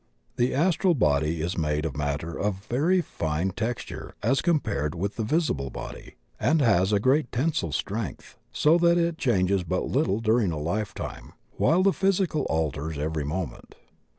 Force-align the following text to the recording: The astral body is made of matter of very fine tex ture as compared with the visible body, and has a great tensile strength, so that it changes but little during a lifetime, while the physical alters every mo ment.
The 0.35 0.55
astral 0.55 0.95
body 0.95 1.43
is 1.43 1.55
made 1.59 1.85
of 1.85 1.95
matter 1.95 2.35
of 2.35 2.65
very 2.65 3.01
fine 3.01 3.51
tex 3.51 3.85
ture 3.85 4.15
as 4.23 4.41
compared 4.41 4.95
with 4.95 5.15
the 5.15 5.23
visible 5.23 5.69
body, 5.69 6.15
and 6.39 6.59
has 6.59 6.91
a 6.91 6.99
great 6.99 7.31
tensile 7.31 7.71
strength, 7.71 8.35
so 8.51 8.79
that 8.79 8.97
it 8.97 9.19
changes 9.19 9.63
but 9.63 9.85
little 9.85 10.19
during 10.19 10.51
a 10.51 10.57
lifetime, 10.57 11.33
while 11.57 11.83
the 11.83 11.93
physical 11.93 12.45
alters 12.49 12.97
every 12.97 13.23
mo 13.23 13.45
ment. 13.45 13.75